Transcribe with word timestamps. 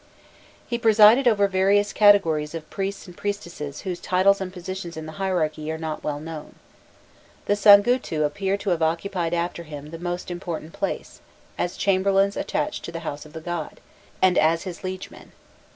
He 0.67 0.79
presided 0.79 1.27
over 1.27 1.47
various 1.47 1.93
categories 1.93 2.55
of 2.55 2.67
priests 2.71 3.05
and 3.05 3.15
priestesses 3.15 3.81
whose 3.81 3.99
titles 3.99 4.41
and 4.41 4.51
positions 4.51 4.97
in 4.97 5.05
the 5.05 5.11
hierarchy 5.21 5.71
are 5.71 5.77
not 5.77 6.03
well 6.03 6.19
known. 6.19 6.55
The 7.45 7.53
"sangutu" 7.53 8.25
appear 8.25 8.57
to 8.57 8.71
have 8.71 8.81
occupied 8.81 9.35
after 9.35 9.61
him 9.61 9.91
the 9.91 9.99
most 9.99 10.31
important 10.31 10.73
place, 10.73 11.21
as 11.55 11.77
chamberlains 11.77 12.35
attached 12.35 12.83
to 12.85 12.91
the 12.91 13.01
house 13.01 13.27
of 13.27 13.33
the 13.33 13.41
god, 13.41 13.79
and 14.23 14.39
as 14.39 14.63
his 14.63 14.83
liegemen. 14.83 15.33